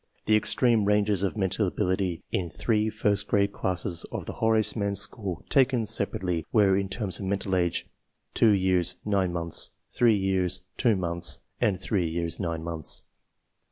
[0.25, 4.75] The extreme ranges of mental abili ty in three first grade classes of the Horace
[4.75, 7.85] Mann School, taken separately, were, in terms of mental age,
[8.33, 13.03] 2 years 9 months, 3 years 2 months, and 3 years 9 months.